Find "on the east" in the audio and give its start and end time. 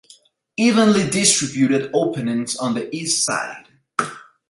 2.55-3.23